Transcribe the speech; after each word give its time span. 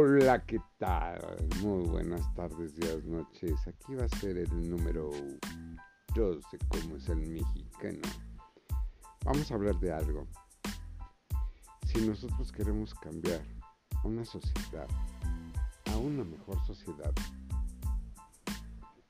Hola, 0.00 0.44
¿qué 0.46 0.60
tal? 0.78 1.18
Muy 1.60 1.84
buenas 1.88 2.32
tardes, 2.34 2.76
días, 2.76 3.04
noches. 3.04 3.66
Aquí 3.66 3.96
va 3.96 4.04
a 4.04 4.08
ser 4.20 4.38
el 4.38 4.70
número. 4.70 5.10
Yo 6.14 6.34
sé 6.52 6.58
cómo 6.68 6.94
es 6.94 7.08
el 7.08 7.26
mexicano. 7.26 8.02
Vamos 9.24 9.50
a 9.50 9.54
hablar 9.56 9.74
de 9.80 9.92
algo. 9.92 10.28
Si 11.84 12.06
nosotros 12.06 12.52
queremos 12.52 12.94
cambiar 12.94 13.42
una 14.04 14.24
sociedad 14.24 14.86
a 15.92 15.96
una 15.96 16.22
mejor 16.22 16.64
sociedad, 16.64 17.12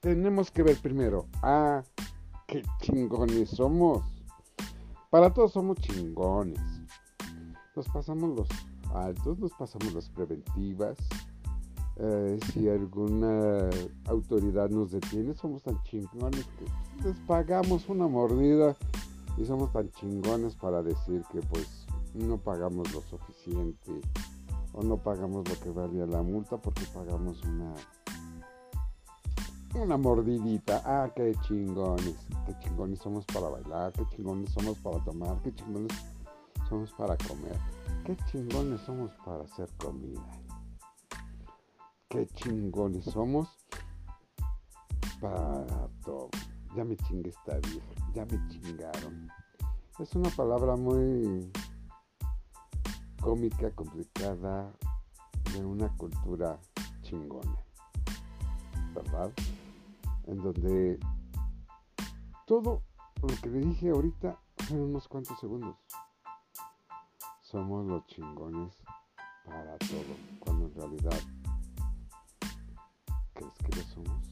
tenemos 0.01 0.51
que 0.51 0.63
ver 0.63 0.79
primero 0.79 1.29
a 1.43 1.83
qué 2.47 2.63
chingones 2.81 3.51
somos. 3.51 4.07
Para 5.11 5.35
todos 5.35 5.53
somos 5.53 5.77
chingones. 5.81 6.63
Nos 7.77 7.87
pasamos 7.91 8.31
los 8.35 8.49
altos, 8.95 9.39
nos 9.39 9.53
pasamos 9.53 9.93
las 9.95 10.09
preventivas. 10.11 10.97
Eh, 11.97 12.39
si 12.53 12.69
alguna 12.69 13.69
autoridad 14.07 14.71
nos 14.71 14.93
detiene, 14.93 15.35
somos 15.35 15.63
tan 15.63 15.83
chingones 15.83 16.47
que 16.59 17.09
les 17.09 17.19
pagamos 17.21 17.89
una 17.89 18.07
mordida 18.07 18.77
y 19.37 19.45
somos 19.45 19.73
tan 19.73 19.91
chingones 19.91 20.55
para 20.55 20.83
decir 20.83 21.25
que 21.33 21.41
pues 21.41 21.87
no 22.15 22.39
pagamos 22.39 22.93
lo 22.95 23.01
suficiente 23.03 24.01
o 24.73 24.83
no 24.83 24.97
pagamos 24.97 25.49
lo 25.49 25.59
que 25.61 25.71
valía 25.71 26.07
la 26.07 26.23
multa 26.23 26.57
porque 26.57 26.85
pagamos 26.95 27.43
una 27.45 27.75
una 29.75 29.97
mordidita. 29.97 30.83
Ah, 30.85 31.11
qué 31.15 31.35
chingones, 31.47 32.15
qué 32.47 32.59
chingones 32.61 32.99
somos 33.01 33.25
para 33.27 33.49
bailar, 33.49 33.93
qué 33.93 34.05
chingones 34.15 34.51
somos 34.51 34.79
para 34.79 34.99
tomar, 35.05 35.41
qué 35.43 35.55
chingones 35.55 35.93
somos 36.69 36.93
para 36.93 37.17
comer. 37.17 37.59
Qué 38.05 38.17
chingones 38.27 38.81
somos 38.83 39.11
para 39.25 39.45
hacer 39.45 39.69
comida. 39.79 40.23
Qué 42.09 42.27
chingones 42.29 43.05
somos 43.05 43.49
para 45.21 45.67
todo. 46.05 46.31
Ya 46.77 46.85
me 46.85 46.97
chingué 46.97 47.31
esta 47.31 47.59
vieja, 47.59 47.87
ya 48.15 48.25
me 48.27 48.49
chingaron. 48.49 49.29
Es 49.99 50.15
una 50.15 50.31
palabra 50.31 50.77
muy 50.77 51.51
cómica, 53.21 53.71
complicada, 53.73 54.73
de 55.53 55.65
una 55.65 55.89
cultura 55.97 56.59
chingona. 57.03 57.65
¿Verdad? 58.95 59.33
En 60.27 60.37
donde 60.39 60.99
todo 62.47 62.83
lo 63.23 63.29
que 63.43 63.49
le 63.49 63.61
dije 63.61 63.91
ahorita 63.91 64.39
en 64.71 64.81
unos 64.81 65.09
cuantos 65.09 65.39
segundos 65.41 65.77
somos 67.51 67.87
los 67.87 68.05
chingones 68.09 68.75
para 69.43 69.79
todo, 69.79 70.15
cuando 70.39 70.67
en 70.67 70.75
realidad 70.75 71.19
¿crees 73.33 73.55
que 73.55 73.77
lo 73.77 73.83
somos? 73.85 74.23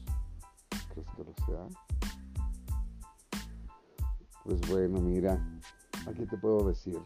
¿Crees 0.93 1.07
que 1.15 1.23
lo 1.23 1.33
sea? 1.47 1.67
Pues 4.43 4.61
bueno, 4.69 5.01
mira, 5.01 5.43
aquí 6.07 6.27
te 6.27 6.37
puedo 6.37 6.67
decir, 6.67 7.01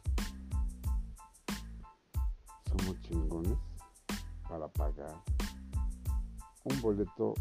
somos 2.66 3.02
chingones 3.04 3.58
para 4.50 4.68
pagar 4.68 5.16
un 6.66 6.82
boleto 6.82 7.36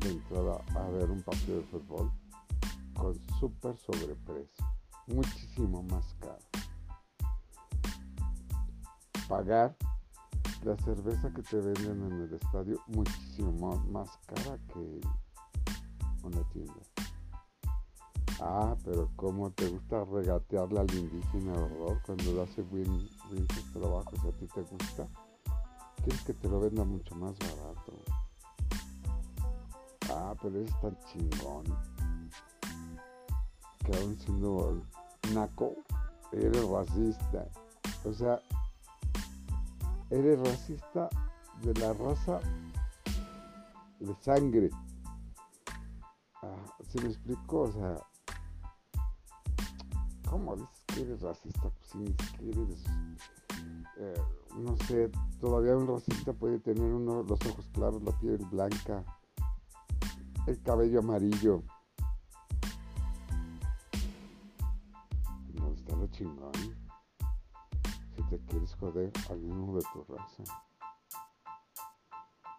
de 0.00 0.10
entrada 0.10 0.62
a 0.76 0.88
ver 0.88 1.10
un 1.10 1.22
partido 1.22 1.60
de 1.60 1.64
fútbol 1.64 2.12
con 2.92 3.14
súper 3.40 3.74
sobreprecio, 3.78 4.66
muchísimo 5.06 5.82
más 5.84 6.14
caro 6.20 6.51
pagar 9.32 9.74
la 10.62 10.76
cerveza 10.76 11.32
que 11.32 11.40
te 11.40 11.56
venden 11.56 12.02
en 12.02 12.20
el 12.20 12.34
estadio 12.34 12.78
muchísimo 12.88 13.74
más 13.90 14.10
cara 14.26 14.58
que 14.68 15.00
una 16.22 16.42
tienda. 16.50 16.82
Ah, 18.42 18.76
pero 18.84 19.08
cómo 19.16 19.50
te 19.52 19.68
gusta 19.68 20.04
regatearle 20.04 20.80
al 20.80 20.94
indígena 20.94 21.54
horror 21.54 21.98
cuando 22.04 22.42
hace 22.42 22.60
bien, 22.60 23.08
bien 23.30 23.46
sus 23.54 23.72
trabajos, 23.72 24.18
a 24.22 24.32
ti 24.32 24.46
te 24.48 24.60
gusta. 24.60 25.08
Quieres 26.04 26.22
que 26.24 26.34
te 26.34 26.48
lo 26.50 26.60
venda 26.60 26.84
mucho 26.84 27.14
más 27.14 27.34
barato. 27.38 27.92
Ah, 30.10 30.34
pero 30.42 30.58
eres 30.58 30.78
tan 30.82 30.98
chingón. 31.06 31.64
Que 33.82 33.96
aún 33.96 34.18
siendo 34.18 34.82
naco, 35.32 35.72
eres 36.32 36.68
racista. 36.68 37.46
O 38.04 38.12
sea, 38.12 38.38
eres 40.12 40.38
racista 40.40 41.08
de 41.62 41.74
la 41.80 41.94
raza 41.94 42.40
de 43.98 44.14
sangre. 44.20 44.70
Ah, 46.42 46.76
¿Sí 46.86 46.98
me 47.00 47.08
explico? 47.08 47.62
O 47.62 47.72
sea, 47.72 47.96
¿cómo 50.28 50.56
dices 50.56 50.84
que 50.86 51.00
eres 51.00 51.22
racista? 51.22 51.62
Pues 51.62 51.88
si 51.90 51.98
ni 51.98 52.12
siquiera 52.12 52.60
eh, 53.98 54.22
no 54.58 54.76
sé, 54.86 55.10
todavía 55.40 55.76
un 55.76 55.88
racista 55.88 56.34
puede 56.34 56.58
tener 56.58 56.92
uno, 56.92 57.22
los 57.22 57.40
ojos 57.46 57.70
claros, 57.72 58.02
la 58.02 58.12
piel 58.18 58.44
blanca, 58.50 59.04
el 60.46 60.60
cabello 60.62 60.98
amarillo. 61.00 61.62
No 65.54 65.72
está 65.72 65.96
lo 65.96 66.06
chingón 66.08 66.52
te 68.32 68.38
quieres 68.46 68.74
joder 68.76 69.12
a 69.28 69.34
uno 69.34 69.74
de 69.76 69.82
tu 69.92 70.04
raza. 70.04 70.42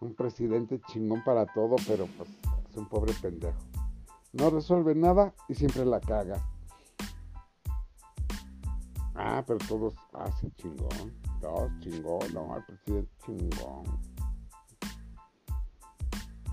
Un 0.02 0.14
presidente 0.14 0.80
chingón 0.88 1.24
para 1.24 1.48
todo, 1.48 1.78
pero 1.88 2.06
pues 2.16 2.30
es 2.70 2.78
un 2.78 2.88
pobre 2.88 3.12
pendejo. 3.20 3.58
No 4.34 4.52
resuelve 4.52 4.94
nada 4.94 5.34
y 5.48 5.56
siempre 5.56 5.84
la 5.84 6.00
caga. 6.00 6.40
Ah, 9.16 9.44
pero 9.48 9.58
todos 9.68 9.96
hacen 10.14 10.52
ah, 10.54 10.62
chingón. 10.62 11.14
Todos 11.42 11.72
chingón, 11.80 12.34
no, 12.34 12.56
el 12.56 12.64
presidente 12.66 13.12
chingón. 13.26 13.84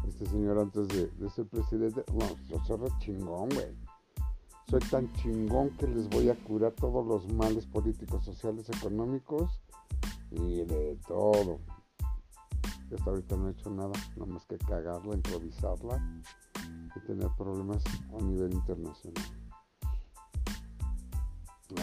Este 0.09 0.26
señor 0.26 0.59
antes 0.59 0.88
de, 0.88 1.30
ser 1.30 1.47
presidente, 1.47 2.04
no, 2.14 2.26
yo 2.48 2.64
soy 2.64 2.88
chingón, 3.00 3.50
güey 3.50 3.89
soy 4.70 4.81
tan 4.88 5.12
chingón 5.14 5.70
que 5.70 5.88
les 5.88 6.08
voy 6.08 6.28
a 6.28 6.36
curar 6.36 6.72
todos 6.72 7.04
los 7.04 7.32
males 7.32 7.66
políticos, 7.66 8.25
sociales, 8.25 8.70
económicos 8.70 9.60
y 10.31 10.62
de 10.62 10.97
todo. 11.08 11.58
Hasta 12.94 13.10
ahorita 13.10 13.36
no 13.36 13.48
he 13.48 13.53
hecho 13.53 13.70
nada, 13.70 13.92
no 14.16 14.26
más 14.26 14.47
que 14.47 14.59
cagarla, 14.59 15.14
improvisarla 15.14 16.22
y 16.94 17.00
tener 17.00 17.28
problemas 17.36 17.82
a 18.16 18.22
nivel 18.22 18.53
internacional. 18.53 19.25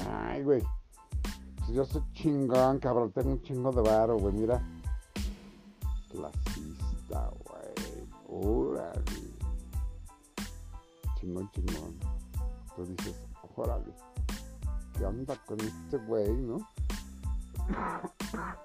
Ay, 0.09 0.44
güey. 0.44 0.64
Pues 1.58 1.70
yo 1.70 1.84
soy 1.84 2.03
chingón, 2.14 2.80
cabrón. 2.80 3.12
Tengo 3.12 3.31
un 3.31 3.42
chingo 3.42 3.72
de 3.74 3.81
varo, 3.81 4.18
güey. 4.18 4.34
Mira. 4.34 4.66
Clasista, 6.09 7.31
güey. 7.44 8.08
Órale. 8.28 9.03
Chingón, 11.20 11.52
chingón 11.52 12.16
dices, 12.86 13.16
órale, 13.56 13.94
¿qué 14.98 15.06
onda 15.06 15.36
con 15.46 15.60
este 15.60 15.98
güey, 15.98 16.32
no? 16.34 16.58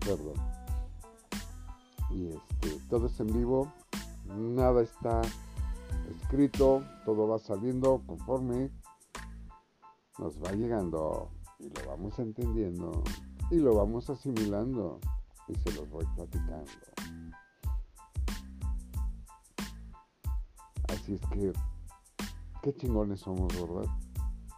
Perdón. 0.00 0.34
Y 2.10 2.28
este, 2.28 2.80
todo 2.88 3.06
es 3.06 3.20
en 3.20 3.26
vivo, 3.26 3.70
nada 4.26 4.82
está 4.82 5.20
escrito, 6.22 6.82
todo 7.04 7.28
va 7.28 7.38
saliendo 7.38 8.02
conforme 8.06 8.70
nos 10.18 10.42
va 10.42 10.52
llegando 10.52 11.30
y 11.58 11.68
lo 11.68 11.88
vamos 11.88 12.18
entendiendo 12.18 13.02
y 13.50 13.56
lo 13.56 13.74
vamos 13.74 14.08
asimilando 14.10 15.00
y 15.48 15.54
se 15.54 15.72
los 15.72 15.88
voy 15.90 16.04
platicando. 16.16 16.70
Así 20.88 21.14
es 21.14 21.20
que 21.30 21.52
qué 22.62 22.74
chingones 22.74 23.20
somos, 23.20 23.48
¿verdad? 23.54 23.90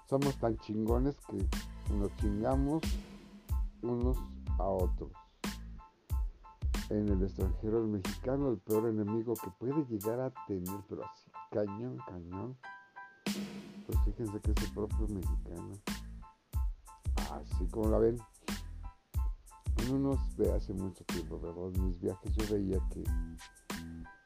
Somos 0.09 0.37
tan 0.39 0.57
chingones 0.59 1.17
que 1.29 1.47
nos 1.95 2.15
chingamos 2.17 2.83
unos 3.83 4.19
a 4.59 4.65
otros. 4.65 5.11
En 6.89 7.09
el 7.09 7.23
extranjero, 7.23 7.79
el 7.79 7.89
mexicano, 7.89 8.51
el 8.51 8.59
peor 8.59 8.89
enemigo 8.89 9.35
que 9.35 9.51
puede 9.59 9.85
llegar 9.85 10.21
a 10.21 10.33
tener, 10.47 10.81
pero 10.89 11.05
así, 11.05 11.31
cañón, 11.51 11.99
cañón. 12.07 12.57
Pues 13.87 13.99
fíjense 14.05 14.41
que 14.41 14.51
es 14.51 14.63
el 14.65 14.75
propio 14.75 15.07
mexicano. 15.09 15.73
Así 17.33 17.67
como 17.69 17.91
la 17.91 17.99
ven. 17.99 18.17
En 19.77 19.95
unos 19.95 20.37
de 20.37 20.53
hace 20.53 20.75
mucho 20.75 21.05
tiempo, 21.05 21.39
¿verdad? 21.39 21.81
Mis 21.81 22.01
viajes 22.01 22.35
yo 22.35 22.55
veía 22.55 22.79
que 22.91 23.05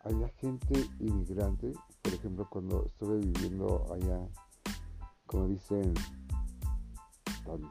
había 0.04 0.28
gente 0.28 0.86
inmigrante 1.00 1.72
por 2.04 2.12
ejemplo, 2.12 2.46
cuando 2.50 2.84
estuve 2.84 3.16
viviendo 3.16 3.86
allá, 3.90 4.28
como 5.26 5.48
dicen, 5.48 5.94
tan, 7.46 7.62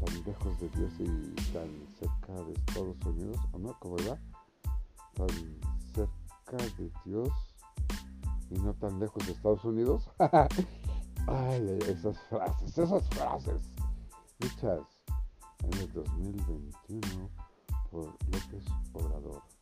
tan 0.00 0.24
lejos 0.26 0.58
de 0.58 0.68
Dios 0.70 0.92
y 0.98 1.52
tan 1.52 1.86
cerca 1.96 2.32
de 2.32 2.52
Estados 2.52 2.96
Unidos, 3.06 3.38
¿o 3.52 3.58
no? 3.60 3.78
¿Cómo 3.78 3.94
va? 4.08 4.18
Tan 5.14 5.28
cerca 5.94 6.64
de 6.76 6.90
Dios 7.04 7.30
y 8.50 8.58
no 8.58 8.74
tan 8.74 8.98
lejos 8.98 9.24
de 9.24 9.32
Estados 9.32 9.64
Unidos. 9.64 10.10
Ay, 11.28 11.78
esas 11.86 12.18
frases, 12.28 12.76
esas 12.76 13.08
frases, 13.10 13.62
dichas 14.40 14.80
en 15.60 15.78
el 15.78 15.92
2021 15.92 17.30
por 17.88 18.06
López 18.06 18.64
Obrador. 18.94 19.53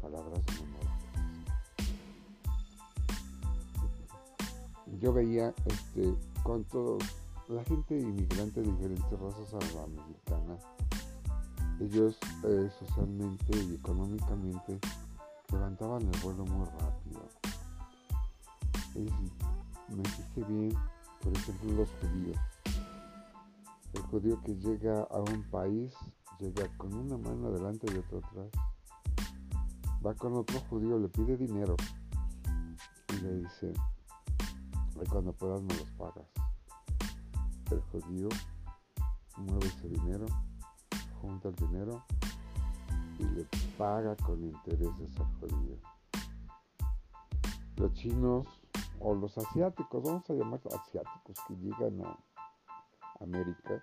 Palabras 0.00 0.40
memorables. 0.60 0.88
Yo 5.00 5.12
veía 5.12 5.54
este, 5.66 6.14
todos 6.70 7.02
la 7.48 7.64
gente 7.64 7.98
inmigrante 7.98 8.60
de 8.60 8.70
diferentes 8.70 9.20
razas 9.20 9.54
afroamericanas, 9.54 10.62
ellos 11.80 12.18
eh, 12.44 12.70
socialmente 12.78 13.58
y 13.58 13.74
económicamente 13.76 14.78
levantaban 15.52 16.02
el 16.02 16.20
vuelo 16.20 16.44
muy 16.44 16.66
rápido. 16.66 17.22
Y 18.94 19.94
me 19.94 20.04
fijé 20.04 20.44
bien, 20.48 20.74
por 21.22 21.32
ejemplo, 21.32 21.72
los 21.72 21.88
judíos. 22.00 22.38
El 23.94 24.02
judío 24.02 24.42
que 24.44 24.54
llega 24.56 25.02
a 25.04 25.18
un 25.18 25.42
país 25.50 25.94
llega 26.38 26.68
con 26.76 26.92
una 26.92 27.16
mano 27.16 27.48
adelante 27.48 27.86
y 27.90 27.96
otra 27.96 28.18
atrás. 28.18 28.67
Va 30.04 30.14
con 30.14 30.34
otro 30.36 30.60
judío, 30.68 30.98
le 30.98 31.08
pide 31.08 31.36
dinero 31.36 31.76
y 33.08 33.20
le 33.20 33.36
dice, 33.38 33.72
cuando 35.10 35.32
puedas 35.32 35.60
me 35.62 35.74
los 35.74 35.90
pagas 35.92 36.26
el 37.70 37.80
judío 37.82 38.28
mueve 39.36 39.66
ese 39.66 39.88
dinero, 39.88 40.26
junta 41.20 41.48
el 41.48 41.54
dinero 41.56 42.04
y 43.18 43.24
le 43.24 43.46
paga 43.76 44.16
con 44.16 44.42
intereses 44.42 45.20
al 45.20 45.26
judío. 45.40 45.76
Los 47.76 47.92
chinos 47.94 48.46
o 49.00 49.14
los 49.14 49.36
asiáticos, 49.38 50.02
vamos 50.02 50.28
a 50.28 50.32
llamar 50.32 50.60
asiáticos 50.66 51.36
que 51.46 51.56
llegan 51.56 52.04
a 52.04 52.18
América, 53.20 53.82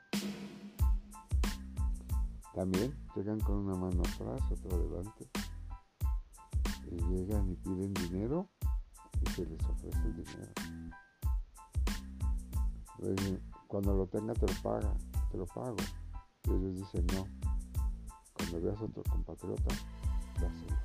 también 2.53 2.93
llegan 3.15 3.39
con 3.39 3.55
una 3.57 3.75
mano 3.75 4.01
atrás, 4.01 4.41
otra 4.51 4.75
adelante. 4.75 5.29
Llegan 6.91 7.51
y 7.51 7.55
piden 7.55 7.93
dinero 7.93 8.49
y 9.21 9.29
se 9.31 9.45
les 9.45 9.63
ofrece 9.63 9.99
el 9.99 10.15
dinero 10.15 10.53
cuando 13.67 13.93
lo 13.93 14.07
tenga 14.07 14.33
te 14.33 14.47
lo 14.47 14.61
paga, 14.61 14.93
te 15.31 15.37
lo 15.37 15.45
pago. 15.45 15.77
Y 16.45 16.51
ellos 16.51 16.75
dicen 16.75 17.05
no. 17.13 17.27
Cuando 18.33 18.61
veas 18.61 18.79
a 18.79 18.83
otro 18.83 19.03
compatriota, 19.09 19.75
dáselo. 20.35 20.75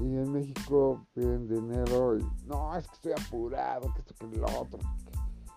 Y 0.00 0.16
en 0.16 0.32
México 0.32 1.06
piden 1.12 1.46
dinero 1.46 2.18
y 2.18 2.26
no, 2.46 2.74
es 2.76 2.86
que 2.88 2.94
estoy 2.94 3.12
apurado, 3.12 3.92
que 3.92 4.00
esto, 4.00 4.14
que 4.14 4.36
lo 4.36 4.46
otro. 4.46 4.78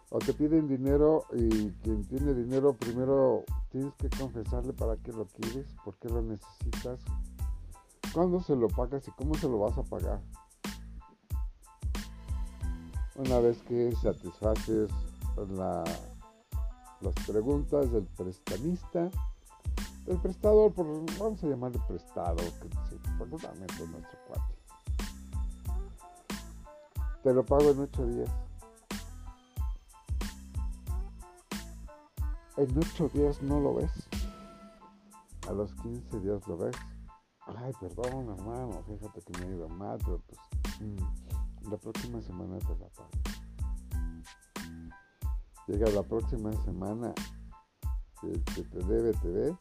O 0.10 0.20
te 0.20 0.34
piden 0.34 0.68
dinero 0.68 1.26
y 1.34 1.70
quien 1.82 2.04
tiene 2.06 2.34
dinero 2.34 2.74
primero 2.74 3.44
tienes 3.70 3.94
que 3.96 4.10
confesarle 4.10 4.74
para 4.74 4.98
qué 4.98 5.12
lo 5.12 5.26
quieres, 5.26 5.66
por 5.84 5.96
qué 5.98 6.10
lo 6.10 6.22
necesitas, 6.22 7.00
cuándo 8.14 8.40
se 8.42 8.56
lo 8.56 8.68
pagas 8.68 9.08
y 9.08 9.12
cómo 9.12 9.36
se 9.36 9.48
lo 9.48 9.60
vas 9.60 9.78
a 9.78 9.84
pagar. 9.84 10.22
Una 13.16 13.40
vez 13.40 13.62
que 13.64 13.92
satisfaces 13.96 14.90
las 17.02 17.16
preguntas 17.28 17.92
del 17.92 18.06
prestamista, 18.06 19.10
el 20.08 20.18
prestador, 20.18 20.74
por, 20.74 20.86
vamos 21.18 21.44
a 21.44 21.48
llamarle 21.48 21.80
prestado, 21.88 22.36
que 22.36 22.68
es 22.68 23.90
nuestro 23.90 24.20
cuate. 24.28 24.54
Te 27.24 27.34
lo 27.34 27.46
pago 27.46 27.72
en 27.72 27.80
ocho 27.80 28.06
días. 28.06 28.30
En 32.58 32.78
ocho 32.78 33.10
días 33.10 33.42
no 33.42 33.60
lo 33.60 33.76
ves. 33.76 33.92
A 35.48 35.54
los 35.54 35.74
15 35.76 36.20
días 36.20 36.48
lo 36.48 36.58
ves. 36.58 36.76
Ay, 37.46 37.74
perdón, 37.80 38.30
hermano, 38.30 38.84
fíjate 38.88 39.22
que 39.22 39.40
me 39.40 39.46
ha 39.46 39.56
ido 39.56 39.70
mal, 39.70 39.98
pero 40.00 40.20
pues... 40.20 40.40
Mm, 40.80 41.70
la 41.70 41.78
próxima 41.78 42.22
semana 42.22 42.58
te 42.60 42.76
la 42.76 42.88
pago. 42.90 43.10
Llega 45.68 45.90
la 45.92 46.04
próxima 46.04 46.52
semana, 46.64 47.14
que 48.22 48.64
te 48.64 48.80
debe, 48.80 49.14
te 49.14 49.30
ve, 49.30 49.58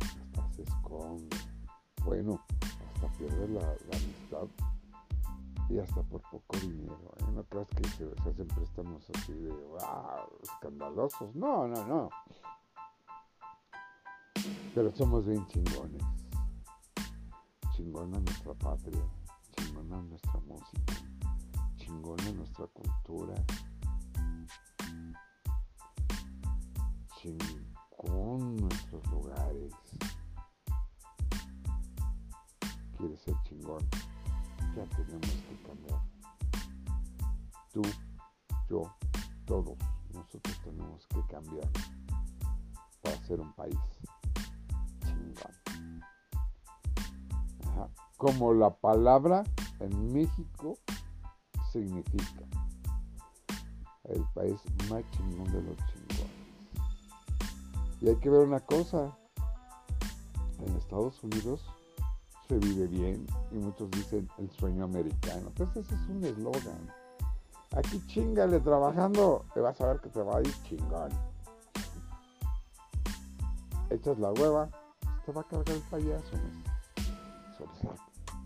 hasta 0.00 0.52
se 0.52 0.62
esconde. 0.62 1.36
Bueno, 2.04 2.40
hasta 2.94 3.08
pierde 3.18 3.48
la, 3.48 3.68
amistad 3.92 4.48
y 5.68 5.78
hasta 5.78 6.02
por 6.04 6.22
poco 6.30 6.56
dinero. 6.58 7.12
¿eh? 7.18 7.24
No 7.34 7.44
creas 7.44 7.68
que 7.68 7.84
se, 7.88 8.14
se, 8.22 8.30
hacen 8.30 8.48
préstamos 8.48 9.10
así 9.14 9.32
de 9.34 9.50
wow, 9.50 10.38
escandalosos. 10.42 11.34
No, 11.34 11.68
no, 11.68 11.86
no. 11.86 12.10
Pero 14.74 14.90
somos 14.92 15.26
bien 15.26 15.46
chingones. 15.48 16.02
Chingona 17.76 18.18
nuestra 18.18 18.54
patria 18.54 19.04
chingona 19.52 20.00
nuestra 20.02 20.40
música, 20.40 20.94
chingona 21.76 22.32
nuestra 22.32 22.66
cultura, 22.68 23.34
chingón 27.16 28.56
nuestros 28.56 29.06
lugares. 29.10 29.74
Quieres 32.96 33.20
ser 33.20 33.34
chingón, 33.44 33.86
ya 34.74 34.84
tenemos 34.96 35.30
que 35.30 35.62
cambiar. 35.66 36.00
Tú, 37.74 37.82
yo, 38.70 38.90
todos 39.44 39.76
nosotros 40.14 40.58
tenemos 40.64 41.06
que 41.08 41.20
cambiar 41.26 41.70
para 43.02 43.16
ser 43.26 43.38
un 43.38 43.52
país 43.52 43.78
chingón. 45.04 45.65
Como 48.16 48.54
la 48.54 48.70
palabra 48.70 49.44
en 49.80 50.12
México 50.12 50.78
significa 51.72 52.44
el 54.04 54.22
país 54.34 54.60
más 54.88 55.02
chingón 55.10 55.44
de 55.52 55.62
los 55.62 55.76
chingones. 55.76 56.36
Y 58.00 58.08
hay 58.08 58.16
que 58.16 58.30
ver 58.30 58.46
una 58.46 58.60
cosa, 58.60 59.16
en 60.64 60.76
Estados 60.76 61.22
Unidos 61.22 61.64
se 62.48 62.58
vive 62.58 62.86
bien 62.86 63.26
y 63.50 63.56
muchos 63.56 63.90
dicen 63.90 64.28
el 64.38 64.50
sueño 64.52 64.84
americano. 64.84 65.50
Pues 65.56 65.70
ese 65.76 65.94
es 65.94 66.08
un 66.08 66.24
eslogan. 66.24 66.92
Aquí 67.76 68.00
chingale 68.06 68.60
trabajando 68.60 69.44
y 69.54 69.60
vas 69.60 69.80
a 69.80 69.86
ver 69.86 70.00
que 70.00 70.08
te 70.08 70.22
va 70.22 70.38
a 70.38 70.40
ir 70.40 70.62
chingón. 70.62 71.10
Echas 73.90 74.18
la 74.18 74.32
hueva, 74.32 74.68
te 75.24 75.32
va 75.32 75.40
a 75.42 75.44
cargar 75.44 75.76
el 75.76 75.82
payaso. 75.82 76.36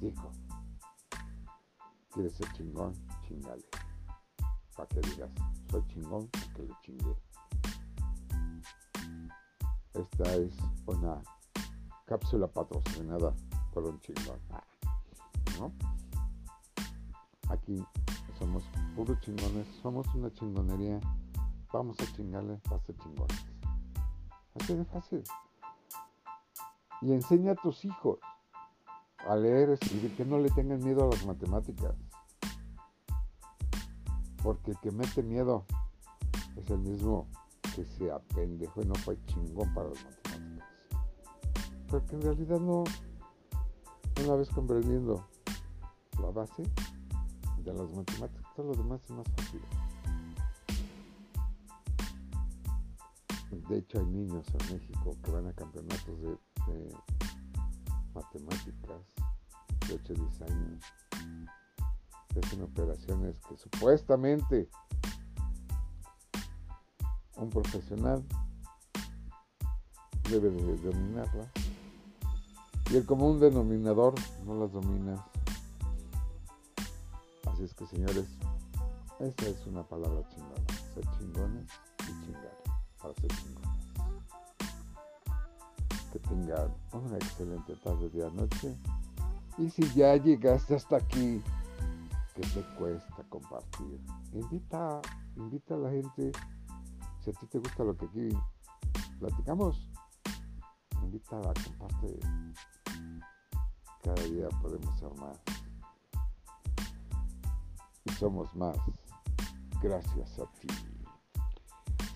Dijo 0.01 0.31
quieres 2.11 2.35
ser 2.35 2.53
chingón, 2.53 2.95
chingale. 3.27 3.65
Para 4.77 4.89
que 4.89 5.01
digas, 5.01 5.31
soy 5.71 5.87
chingón 5.87 6.29
porque 6.29 6.63
le 6.63 6.75
chingué. 6.83 7.17
Esta 9.95 10.35
es 10.37 10.55
una 10.87 11.23
cápsula 12.07 12.47
patrocinada 12.49 13.35
por 13.73 13.85
un 13.85 14.01
chingón. 14.01 14.39
¿No? 15.59 15.73
Aquí 17.49 17.85
somos 18.39 18.65
puros 18.97 19.21
chingones, 19.21 19.67
somos 19.83 20.07
una 20.15 20.33
chingonería. 20.33 21.01
Vamos 21.73 21.97
a 22.01 22.17
chingarle 22.17 22.57
para 22.69 22.81
ser 22.81 22.97
chingones. 22.99 23.47
Así 24.55 24.75
de 24.75 24.85
fácil. 24.85 25.23
Y 27.03 27.13
enseña 27.13 27.53
a 27.53 27.55
tus 27.55 27.85
hijos 27.85 28.19
a 29.27 29.37
leer, 29.37 29.71
escribir, 29.71 30.17
que 30.17 30.25
no 30.25 30.39
le 30.39 30.51
tengan 30.51 30.83
miedo 30.83 31.05
a 31.05 31.15
las 31.15 31.25
matemáticas. 31.27 31.95
Porque 34.43 34.73
el 34.73 34.79
que 34.81 34.91
mete 34.91 35.23
miedo 35.23 35.67
es 36.57 36.71
el 36.71 36.79
mismo 36.79 37.29
que 37.75 37.85
se 37.85 38.11
apendejo 38.11 38.83
y 38.83 38.87
no 38.87 38.95
fue 38.97 39.19
chingón 39.27 39.73
para 39.75 39.91
las 39.91 40.05
matemáticas. 40.05 40.71
Porque 41.89 42.15
en 42.17 42.23
realidad 42.23 42.61
no, 42.61 42.85
una 44.25 44.35
vez 44.37 44.49
comprendiendo 44.51 45.27
la 46.21 46.31
base 46.31 46.63
de 47.59 47.73
las 47.73 47.91
matemáticas, 47.93 48.55
todo 48.55 48.69
lo 48.69 48.75
demás 48.75 49.01
es 49.05 49.11
más 49.11 49.27
fácil. 49.37 49.61
De 53.69 53.79
hecho, 53.79 53.99
hay 53.99 54.07
niños 54.07 54.47
en 54.49 54.75
México 54.75 55.17
que 55.23 55.31
van 55.31 55.49
a 55.49 55.53
campeonatos 55.53 56.21
de 56.21 56.39
matemáticas 58.21 59.01
de 59.89 59.95
8 59.95 60.15
10 60.15 60.43
años. 60.43 60.85
Hacen 62.43 62.63
operaciones 62.63 63.41
que 63.49 63.57
supuestamente 63.57 64.69
un 67.37 67.51
profesional 67.51 68.25
debe 70.31 70.51
de 70.51 70.77
dominarlas. 70.77 71.49
Y 72.91 72.97
el 72.97 73.07
común 73.07 73.41
denominador 73.41 74.15
no 74.45 74.55
las 74.61 74.73
domina. 74.73 75.25
Así 77.47 77.65
es 77.65 77.75
que 77.75 77.87
señores, 77.87 78.27
esa 79.19 79.49
es 79.49 79.67
una 79.67 79.83
palabra 79.83 80.29
chingona. 80.29 80.67
Ser 80.95 81.05
chingones 81.19 81.67
y 82.03 82.27
chingar 82.27 82.57
para 83.01 83.15
ser 83.15 83.29
chingones. 83.29 83.70
Que 86.13 86.19
tengan 86.19 86.75
una 86.93 87.17
excelente 87.17 87.75
tarde, 87.77 88.09
de 88.09 88.31
noche. 88.33 88.77
Y 89.59 89.71
si 89.71 89.83
ya 89.95 90.17
llegaste 90.17 90.75
hasta 90.75 90.97
aquí, 90.97 91.43
que 92.35 92.43
te 92.43 92.63
cuesta 92.77 93.23
compartir? 93.29 94.01
Invita, 94.33 95.01
invita 95.37 95.75
a 95.75 95.79
la 95.79 95.91
gente. 95.91 96.33
Si 97.21 97.31
a 97.31 97.33
ti 97.35 97.47
te 97.47 97.59
gusta 97.59 97.85
lo 97.85 97.97
que 97.97 98.07
aquí 98.07 98.29
platicamos, 99.19 99.91
invita 101.03 101.39
a 101.39 101.55
comparte. 101.65 102.19
Cada 104.03 104.23
día 104.25 104.49
podemos 104.63 104.99
ser 104.99 105.13
más. 105.17 105.39
Y 108.05 108.13
somos 108.13 108.55
más. 108.57 108.77
Gracias 109.83 110.39
a 110.39 110.47
ti. 110.61 110.69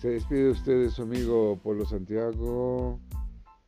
Se 0.01 0.09
despide 0.09 0.45
de 0.45 0.51
ustedes 0.51 0.93
su 0.93 1.03
amigo 1.03 1.59
Polo 1.63 1.85
Santiago. 1.85 2.99